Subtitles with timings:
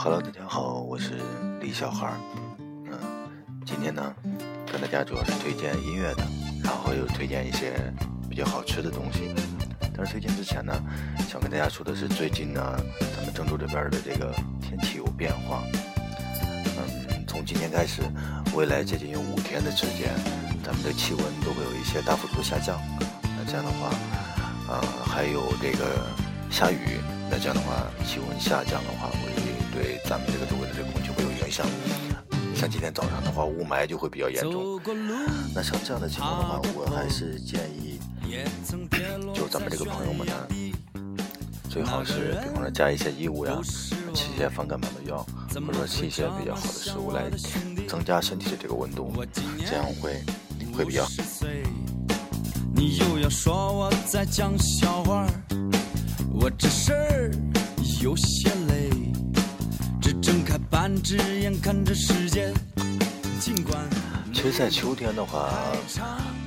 [0.00, 1.18] Hello，大家好，我是
[1.60, 2.14] 李小孩儿。
[2.86, 2.92] 嗯，
[3.66, 4.14] 今天呢，
[4.70, 6.22] 跟大家主要是推荐音乐的，
[6.62, 7.74] 然后又推荐一些
[8.30, 9.34] 比较好吃的东西。
[9.96, 10.72] 但是推荐之前呢，
[11.28, 12.62] 想跟大家说的是，最近呢，
[13.16, 15.64] 咱们郑州这边的这个天气有变化。
[16.78, 18.00] 嗯，从今天开始，
[18.54, 20.14] 未来接近有五天的时间，
[20.62, 22.80] 咱们的气温都会有一些大幅度下降。
[23.36, 23.90] 那这样的话，
[24.68, 26.06] 呃，还有这个
[26.50, 29.38] 下雨，那这样的话，气温下降的话，会。
[29.70, 31.64] 对咱们这个周围的这个空气会有影响，
[32.56, 34.80] 像今天早上的话，雾霾就会比较严重。
[35.54, 38.00] 那像这样的情况的话，我还是建议，
[39.32, 40.34] 就咱们这个朋友们呢，
[41.70, 43.56] 最好是比方说加一些衣物呀，
[44.12, 45.24] 吃一些防感冒的药，
[45.54, 47.30] 或者说吃一些比较好的食物来
[47.86, 49.12] 增加身体的这个温度，
[49.64, 50.20] 这样会
[50.76, 51.06] 会比较。
[52.74, 55.24] 你又要说我在讲笑话，
[56.40, 57.30] 我这事儿
[58.00, 58.90] 有些累。
[60.00, 62.54] 只睁开半只眼看着时间。
[63.40, 63.76] 尽管
[64.32, 65.52] 其实，在秋天的话，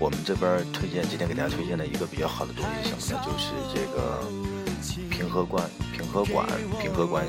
[0.00, 3.26] 我们这边推荐今天给大家推荐的一个比较好的东西是什么呢？
[3.26, 4.24] 就是这个
[5.08, 6.48] 平和关、平和馆、
[6.80, 7.24] 平和关、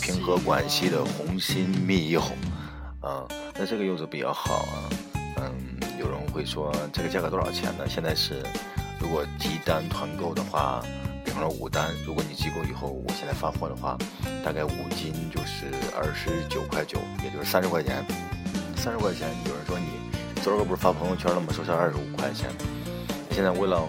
[0.00, 2.22] 平和关系的红心蜜柚。
[3.00, 4.88] 啊，那这个柚子比较好啊。
[5.36, 5.52] 嗯，
[6.00, 7.84] 有人会说这个价格多少钱呢？
[7.86, 8.42] 现在是，
[8.98, 10.82] 如果集单团购的话。
[11.32, 13.96] 成了五单，如果你集够以后，我现在发货的话，
[14.44, 15.66] 大概五斤就是
[15.96, 18.04] 二十九块九，也就是三十块钱。
[18.76, 19.86] 三十块钱，有人说你
[20.42, 21.46] 昨儿个不是发朋友圈了吗？
[21.52, 22.50] 说是二十五块钱。
[23.30, 23.88] 现在为了，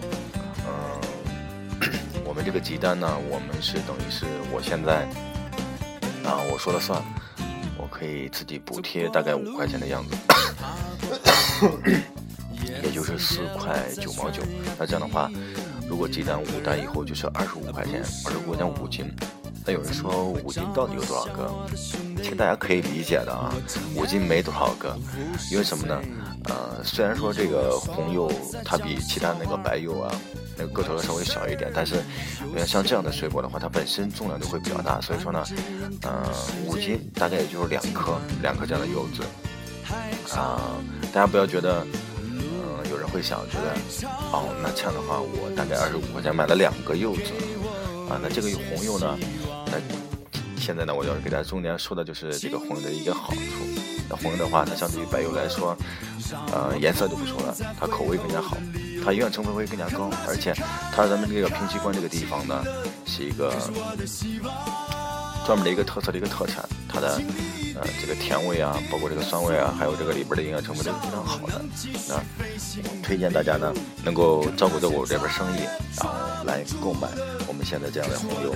[0.66, 1.00] 嗯，
[2.24, 5.04] 我们这个集单呢，我们是等于是我现在
[6.24, 7.02] 啊，我说了算，
[7.76, 10.16] 我可以自己补贴大概五块钱的样子，
[12.82, 14.42] 也就是四块九毛九。
[14.78, 15.30] 那这样的话。
[15.88, 19.04] 如果鸡蛋五单以后就是二十五块钱，二十五块钱五斤。
[19.66, 21.50] 那有人说五斤到底有多少个？
[22.22, 23.54] 其实大家可以理解的啊，
[23.96, 24.94] 五斤没多少个，
[25.50, 26.02] 因为什么呢？
[26.44, 28.30] 呃，虽然说这个红柚
[28.62, 30.14] 它比其他那个白柚啊，
[30.58, 32.02] 那个个头要稍微小一点，但是
[32.66, 35.42] 像这样的水果的话，它本身重量就会比较大，所以说呢，
[36.02, 36.30] 呃，
[36.66, 39.22] 五斤大概也就是两颗，两颗这样的柚子
[40.36, 40.60] 啊，
[41.10, 41.86] 大家不要觉得。
[43.14, 43.70] 会想觉得，
[44.32, 47.30] 哦，那这样的话，我大概二十五块钱买了两个柚子，
[48.10, 49.16] 啊，那这个红柚呢？
[49.66, 49.78] 那
[50.60, 53.38] 现在呢，我要给大家重点说的就是这个红柚的一个好处。
[54.10, 55.76] 那红柚的话，它相对于白柚来说，
[56.52, 58.56] 呃，颜色就不说了，它口味更加好，
[59.04, 60.52] 它营养成分会更加高，而且
[60.92, 62.64] 它咱们这个平西关这个地方呢，
[63.06, 63.54] 是一个。
[65.44, 67.20] 专门的一个特色的一个特产，它的
[67.74, 71.60] 呃这个甜味啊，包括这个酸味啊，还有这个里边的营养成分都是非常好的。
[72.08, 72.22] 那
[73.02, 73.72] 推荐大家呢
[74.02, 75.60] 能够照顾照顾我这边生意，
[75.98, 77.08] 然后来购买
[77.46, 78.54] 我们现在这样的红油。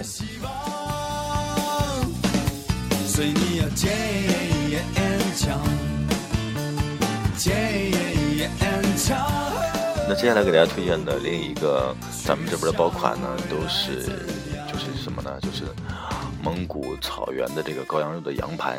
[10.09, 11.94] 那接下来给大家推荐的另一个
[12.25, 14.10] 咱们这边的爆款呢，都是
[14.78, 15.38] 是什么呢？
[15.42, 15.64] 就是。
[16.40, 18.78] 蒙古草原的这个羔羊肉的羊排，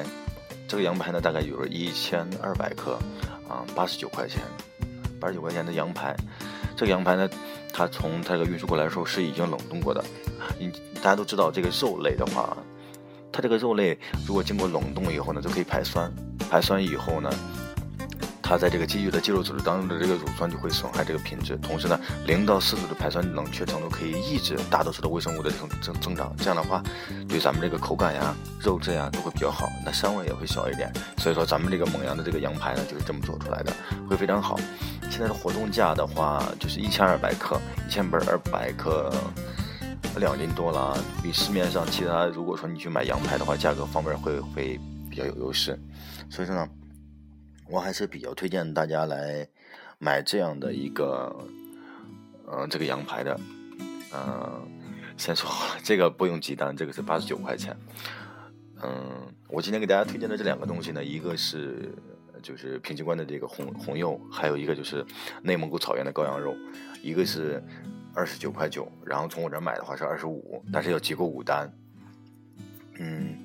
[0.66, 2.98] 这个羊排呢大概有一千二百克，
[3.48, 4.42] 啊，八十九块钱，
[5.20, 6.16] 八十九块钱的羊排。
[6.76, 7.30] 这个羊排呢，
[7.74, 10.04] 它从它这个运输过来的时候是已经冷冻过的。
[10.58, 12.58] 你大家都知道，这个肉类的话，
[13.30, 13.96] 它这个肉类
[14.26, 16.10] 如果经过冷冻以后呢，就可以排酸，
[16.50, 17.30] 排酸以后呢。
[18.50, 26.82] 它在这个肌肉的肌肉组织当中的这个乳酸就会损害这个品质，同时呢，零到四度的排酸冷却程度可以抑制大多数的微生物的增增增长，这样的话，
[27.28, 30.92] 对咱们这个口感呀、肉质呀都会比较好，那膻味也会小一点。
[31.20, 33.72] 所以说，咱们这个蒙阳的这个羊排呢，就是这么做出来的，
[34.10, 34.60] 会非常好。
[35.12, 39.14] 现在的活动价的话，就是一千二百克，一千本二百克，
[40.18, 45.80] 两斤多了啊，比市面上其他如果说你去买羊排的话，价格方面会会比较有优势。
[46.32, 46.68] 所以说呢。
[47.70, 49.48] 我还是比较推荐大家来
[50.00, 51.34] 买这样的一个，
[52.52, 53.40] 嗯，这个羊排的，
[54.12, 54.68] 嗯，
[55.16, 57.78] 先说好了，这个不用鸡蛋，这个是八十九块钱。
[58.82, 61.94] 嗯，我今天给大家推荐的这两个东西呢，一个是
[62.42, 65.06] 就是平西关的这个红红柚，还有一个就是
[65.44, 66.56] 内蒙古草原的羔羊肉，
[67.04, 67.64] 一个是
[68.16, 71.72] 二十九块九，然后从我这买的话是二十五，但是要集够五单。
[72.98, 73.39] 嗯。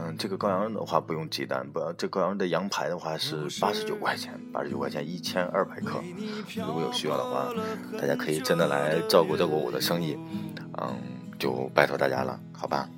[0.00, 6.00] 嗯，这个羔羊肉的话不用鸡蛋，不，这羔羊的羊排的话是八十九块钱，八十九块钱一千二百克。
[6.56, 7.52] 如果有需要的话，
[8.00, 10.16] 大家可以真的来照顾照顾我的生意，
[10.80, 10.96] 嗯，
[11.38, 12.88] 就拜托大家了，好吧？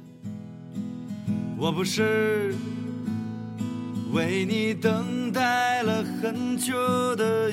[1.57, 2.55] 我不是
[4.13, 7.51] 为你等待了很久的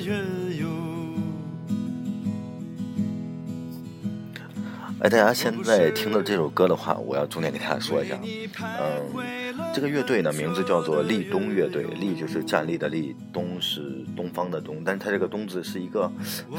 [5.00, 8.18] 哎，大家现在听到这首歌的话，我要重点给大家说一下，
[8.60, 16.10] 嗯，这个乐队呢名字叫做立冬乐队，立就是站立的立，冬是东方的东，但是它这个东字是一个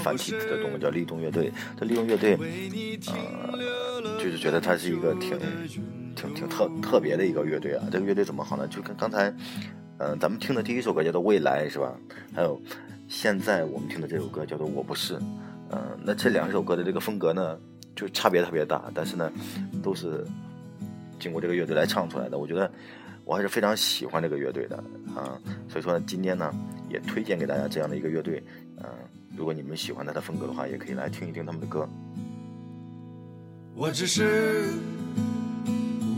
[0.02, 1.52] 繁体字的东，叫立冬乐队。
[1.78, 2.38] 这立冬乐队，
[3.08, 5.38] 呃，就是觉得它是一个挺
[6.16, 7.84] 挺挺特特别的一个乐队啊。
[7.92, 8.66] 这个乐队怎么好呢？
[8.70, 9.34] 就跟刚才，
[9.98, 11.94] 嗯，咱们听的第一首歌叫做《未来》，是吧？
[12.34, 12.62] 还有
[13.10, 15.16] 现在我们听的这首歌叫做《我不是》，
[15.72, 17.58] 嗯，那这两首歌的这个风格呢？
[18.00, 19.30] 就差别特别大，但是呢，
[19.84, 20.26] 都是
[21.20, 22.38] 经过这个乐队来唱出来的。
[22.38, 22.72] 我觉得
[23.26, 24.78] 我还是非常喜欢这个乐队的
[25.14, 25.38] 啊，
[25.68, 26.50] 所以说今天呢，
[26.88, 28.42] 也推荐给大家这样的一个乐队。
[28.78, 28.86] 嗯，
[29.36, 31.86] 如果你们喜欢他的风格的话，也可以来听一听他们的歌。
[33.76, 34.70] 我只是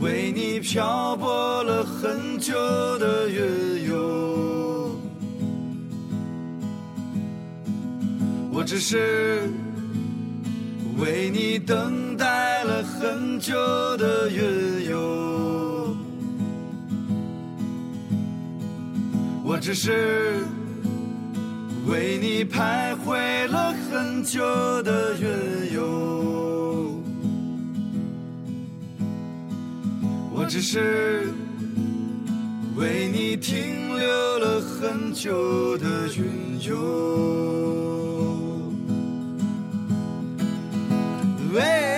[0.03, 2.53] 为你漂泊了很久
[2.99, 3.41] 的月
[3.87, 4.91] 游，
[8.53, 9.49] 我只是。
[11.01, 13.55] 为你等待了很久
[13.97, 15.97] 的月游，
[19.43, 20.37] 我只是
[21.87, 24.43] 为你徘徊了很久
[24.83, 25.27] 的月
[25.73, 27.01] 游，
[30.31, 31.33] 我只是
[32.75, 38.10] 为你停留了很久的云游。
[41.51, 41.90] way.